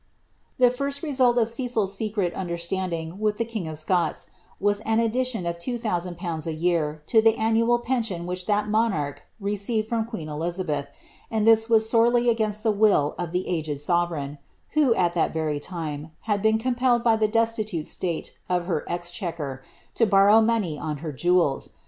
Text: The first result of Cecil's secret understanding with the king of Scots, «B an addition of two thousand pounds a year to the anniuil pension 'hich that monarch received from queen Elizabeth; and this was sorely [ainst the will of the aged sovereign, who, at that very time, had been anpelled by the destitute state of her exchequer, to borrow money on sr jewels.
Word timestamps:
The 0.57 0.71
first 0.71 1.03
result 1.03 1.37
of 1.37 1.47
Cecil's 1.47 1.93
secret 1.93 2.33
understanding 2.33 3.19
with 3.19 3.37
the 3.37 3.45
king 3.45 3.67
of 3.67 3.77
Scots, 3.77 4.25
«B 4.59 4.73
an 4.83 4.99
addition 4.99 5.45
of 5.45 5.59
two 5.59 5.77
thousand 5.77 6.17
pounds 6.17 6.47
a 6.47 6.53
year 6.53 7.03
to 7.05 7.21
the 7.21 7.35
anniuil 7.37 7.77
pension 7.77 8.25
'hich 8.27 8.47
that 8.47 8.67
monarch 8.67 9.21
received 9.39 9.87
from 9.87 10.05
queen 10.05 10.27
Elizabeth; 10.27 10.87
and 11.29 11.45
this 11.45 11.69
was 11.69 11.87
sorely 11.87 12.31
[ainst 12.33 12.63
the 12.63 12.71
will 12.71 13.13
of 13.19 13.31
the 13.31 13.47
aged 13.47 13.79
sovereign, 13.79 14.39
who, 14.69 14.95
at 14.95 15.13
that 15.13 15.33
very 15.33 15.59
time, 15.59 16.09
had 16.21 16.41
been 16.41 16.57
anpelled 16.59 17.03
by 17.03 17.15
the 17.15 17.27
destitute 17.27 17.85
state 17.85 18.39
of 18.49 18.65
her 18.65 18.83
exchequer, 18.89 19.61
to 19.93 20.07
borrow 20.07 20.41
money 20.41 20.79
on 20.79 20.97
sr 20.97 21.11
jewels. 21.11 21.69